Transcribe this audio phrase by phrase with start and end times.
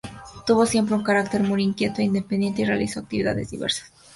[0.47, 3.91] Tuvo siempre un carácter muy inquieto e independiente, y realizó actividades diversas.